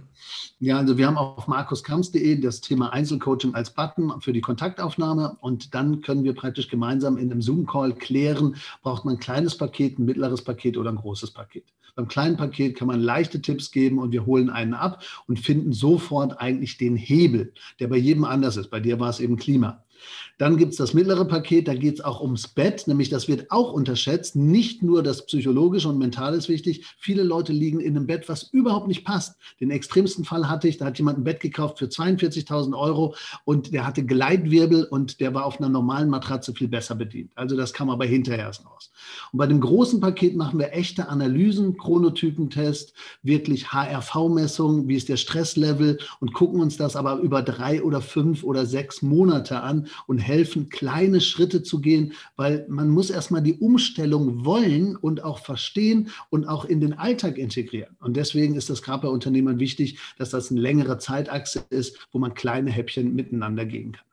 Ja, 0.59 0.77
also 0.77 0.97
wir 0.97 1.07
haben 1.07 1.17
auf 1.17 1.47
markuskamps.de 1.47 2.39
das 2.39 2.61
Thema 2.61 2.93
Einzelcoaching 2.93 3.55
als 3.55 3.71
Button 3.71 4.21
für 4.21 4.31
die 4.31 4.41
Kontaktaufnahme 4.41 5.35
und 5.41 5.73
dann 5.73 6.01
können 6.01 6.23
wir 6.23 6.33
praktisch 6.33 6.69
gemeinsam 6.69 7.17
in 7.17 7.31
einem 7.31 7.41
Zoom-Call 7.41 7.93
klären, 7.93 8.55
braucht 8.83 9.05
man 9.05 9.15
ein 9.15 9.19
kleines 9.19 9.57
Paket, 9.57 9.99
ein 9.99 10.05
mittleres 10.05 10.43
Paket 10.43 10.77
oder 10.77 10.91
ein 10.91 10.97
großes 10.97 11.31
Paket. 11.31 11.65
Beim 11.95 12.07
kleinen 12.07 12.37
Paket 12.37 12.77
kann 12.77 12.87
man 12.87 13.01
leichte 13.01 13.41
Tipps 13.41 13.71
geben 13.71 13.99
und 13.99 14.11
wir 14.11 14.25
holen 14.25 14.49
einen 14.49 14.73
ab 14.73 15.03
und 15.27 15.39
finden 15.39 15.73
sofort 15.73 16.39
eigentlich 16.39 16.77
den 16.77 16.95
Hebel, 16.95 17.53
der 17.79 17.87
bei 17.87 17.97
jedem 17.97 18.23
anders 18.23 18.57
ist. 18.57 18.69
Bei 18.69 18.79
dir 18.79 18.99
war 18.99 19.09
es 19.09 19.19
eben 19.19 19.37
Klima. 19.37 19.83
Dann 20.37 20.57
gibt 20.57 20.71
es 20.71 20.77
das 20.77 20.93
mittlere 20.93 21.25
Paket, 21.25 21.67
da 21.67 21.75
geht 21.75 21.95
es 21.95 22.01
auch 22.01 22.21
ums 22.21 22.47
Bett, 22.47 22.87
nämlich 22.87 23.09
das 23.09 23.27
wird 23.27 23.51
auch 23.51 23.73
unterschätzt. 23.73 24.35
Nicht 24.35 24.81
nur 24.81 25.03
das 25.03 25.25
Psychologische 25.25 25.87
und 25.87 25.99
Mentale 25.99 26.37
ist 26.37 26.49
wichtig. 26.49 26.85
Viele 26.97 27.23
Leute 27.23 27.53
liegen 27.53 27.79
in 27.79 27.95
einem 27.95 28.07
Bett, 28.07 28.27
was 28.27 28.43
überhaupt 28.43 28.87
nicht 28.87 29.05
passt. 29.05 29.37
Den 29.59 29.69
extremsten 29.69 30.25
Fall 30.25 30.49
hatte 30.49 30.67
ich, 30.67 30.77
da 30.77 30.85
hat 30.85 30.97
jemand 30.97 31.19
ein 31.19 31.23
Bett 31.23 31.39
gekauft 31.39 31.79
für 31.79 31.85
42.000 31.85 32.77
Euro 32.77 33.15
und 33.45 33.73
der 33.73 33.85
hatte 33.85 34.03
Gleitwirbel 34.03 34.85
und 34.85 35.19
der 35.19 35.33
war 35.33 35.45
auf 35.45 35.59
einer 35.59 35.69
normalen 35.69 36.09
Matratze 36.09 36.53
viel 36.53 36.67
besser 36.67 36.95
bedient. 36.95 37.31
Also 37.35 37.55
das 37.55 37.73
kam 37.73 37.89
aber 37.89 38.05
hinterher 38.05 38.45
erst 38.45 38.65
raus. 38.65 38.91
Und 39.31 39.37
bei 39.37 39.47
dem 39.47 39.61
großen 39.61 39.99
Paket 39.99 40.35
machen 40.35 40.59
wir 40.59 40.73
echte 40.73 41.07
Analysen, 41.07 41.77
Chronotypentest, 41.77 42.93
wirklich 43.23 43.71
HRV-Messungen, 43.71 44.87
wie 44.87 44.95
ist 44.95 45.09
der 45.09 45.17
Stresslevel 45.17 45.99
und 46.19 46.33
gucken 46.33 46.61
uns 46.61 46.77
das 46.77 46.95
aber 46.95 47.17
über 47.17 47.41
drei 47.41 47.83
oder 47.83 48.01
fünf 48.01 48.43
oder 48.43 48.65
sechs 48.65 49.01
Monate 49.01 49.61
an 49.61 49.87
und 50.07 50.19
helfen, 50.19 50.69
kleine 50.69 51.21
Schritte 51.21 51.63
zu 51.63 51.81
gehen, 51.81 52.13
weil 52.35 52.65
man 52.69 52.89
muss 52.89 53.09
erstmal 53.09 53.41
die 53.41 53.55
Umstellung 53.55 54.45
wollen 54.45 54.95
und 54.95 55.23
auch 55.23 55.39
verstehen 55.39 56.09
und 56.29 56.45
auch 56.47 56.65
in 56.65 56.81
den 56.81 56.93
Alltag 56.93 57.37
integrieren. 57.37 57.95
Und 57.99 58.17
deswegen 58.17 58.55
ist 58.55 58.69
das 58.69 58.81
gerade 58.81 59.03
bei 59.03 59.09
Unternehmern 59.09 59.59
wichtig, 59.59 59.97
dass 60.17 60.29
das 60.29 60.51
eine 60.51 60.61
längere 60.61 60.97
Zeitachse 60.97 61.65
ist, 61.69 62.07
wo 62.11 62.19
man 62.19 62.33
kleine 62.33 62.71
Häppchen 62.71 63.15
miteinander 63.15 63.65
gehen 63.65 63.93
kann. 63.93 64.10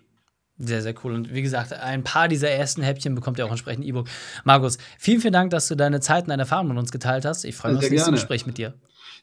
Sehr, 0.59 0.83
sehr 0.83 0.95
cool. 1.05 1.15
Und 1.15 1.33
wie 1.33 1.43
gesagt, 1.43 1.73
ein 1.73 2.03
paar 2.03 2.27
dieser 2.27 2.50
ersten 2.50 2.83
Häppchen 2.83 3.15
bekommt 3.15 3.38
ihr 3.38 3.47
auch 3.47 3.50
entsprechend 3.50 3.85
E-Book. 3.85 4.09
Markus, 4.45 4.79
vielen, 4.99 5.21
vielen 5.21 5.33
Dank, 5.33 5.50
dass 5.50 5.69
du 5.69 5.77
deine 5.77 6.00
Zeit 6.00 6.25
und 6.25 6.31
deine 6.31 6.43
Erfahrungen 6.43 6.71
mit 6.71 6.79
uns 6.79 6.91
geteilt 6.91 7.25
hast. 7.25 7.45
Ich 7.45 7.55
freue 7.55 7.73
mich 7.73 7.79
auf 7.79 7.85
das 7.85 7.91
nächste 7.91 8.11
Gespräch 8.11 8.45
mit 8.45 8.59
dir. 8.59 8.75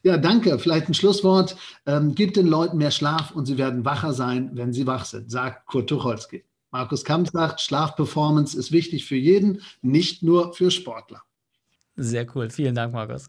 Ja, 0.02 0.16
danke. 0.16 0.58
Vielleicht 0.58 0.88
ein 0.88 0.94
Schlusswort. 0.94 1.56
Ähm, 1.84 2.14
gebt 2.14 2.36
den 2.36 2.46
Leuten 2.46 2.78
mehr 2.78 2.90
Schlaf 2.90 3.32
und 3.32 3.46
sie 3.46 3.58
werden 3.58 3.84
wacher 3.84 4.14
sein, 4.14 4.50
wenn 4.54 4.72
sie 4.72 4.86
wach 4.86 5.04
sind, 5.04 5.30
sagt 5.30 5.66
Kurt 5.66 5.88
Tucholsky. 5.88 6.44
Markus 6.70 7.04
Kamp 7.04 7.28
sagt, 7.28 7.60
Schlafperformance 7.60 8.56
ist 8.56 8.72
wichtig 8.72 9.04
für 9.06 9.16
jeden, 9.16 9.62
nicht 9.82 10.22
nur 10.22 10.52
für 10.52 10.70
Sportler. 10.70 11.22
Sehr 11.96 12.26
cool. 12.34 12.50
Vielen 12.50 12.74
Dank, 12.74 12.92
Markus. 12.92 13.28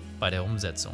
bei 0.21 0.29
der 0.29 0.45
Umsetzung. 0.45 0.93